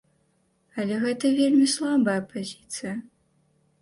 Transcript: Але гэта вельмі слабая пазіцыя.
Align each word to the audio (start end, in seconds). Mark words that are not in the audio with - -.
Але 0.83 0.95
гэта 1.03 1.31
вельмі 1.39 1.67
слабая 1.75 2.19
пазіцыя. 2.35 2.95